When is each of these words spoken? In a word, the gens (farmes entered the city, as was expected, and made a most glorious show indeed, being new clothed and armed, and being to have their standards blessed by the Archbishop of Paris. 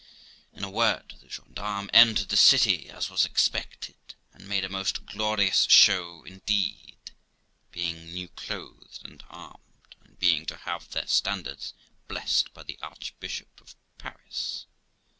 In 0.51 0.63
a 0.63 0.69
word, 0.71 1.13
the 1.21 1.27
gens 1.27 1.51
(farmes 1.55 1.91
entered 1.93 2.29
the 2.29 2.35
city, 2.35 2.89
as 2.89 3.11
was 3.11 3.23
expected, 3.23 3.95
and 4.33 4.47
made 4.47 4.65
a 4.65 4.67
most 4.67 5.05
glorious 5.05 5.67
show 5.69 6.23
indeed, 6.23 6.97
being 7.71 8.11
new 8.11 8.27
clothed 8.29 9.01
and 9.03 9.23
armed, 9.29 9.95
and 10.03 10.17
being 10.17 10.47
to 10.47 10.57
have 10.57 10.89
their 10.89 11.05
standards 11.05 11.75
blessed 12.07 12.51
by 12.51 12.63
the 12.63 12.79
Archbishop 12.81 13.61
of 13.61 13.75
Paris. 13.99 14.65